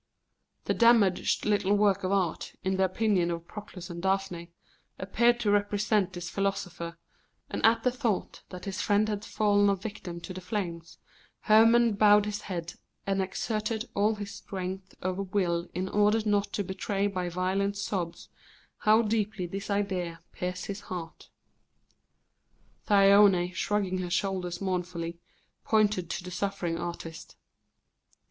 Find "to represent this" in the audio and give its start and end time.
5.41-6.27